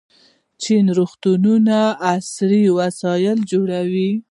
[0.61, 1.79] چین د روغتونونو
[2.11, 4.11] عصري وسایل جوړوي.